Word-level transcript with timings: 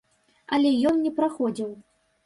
Але 0.57 0.71
ён 0.93 1.05
не 1.05 1.11
праходзіў. 1.23 1.71